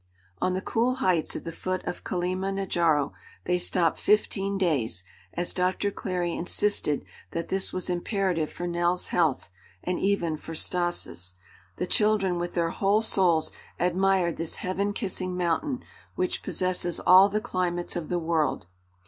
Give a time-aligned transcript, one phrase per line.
[0.41, 3.11] On the cool heights at the foot of Kilima Njaro
[3.45, 9.51] they stopped fifteen days, as Doctor Clary insisted that this was imperative for Nell's health,
[9.83, 11.35] and even for Stas'.
[11.75, 15.83] The children with their whole souls admired this heaven kissing mountain,
[16.15, 18.65] which possesses all the climates of the world.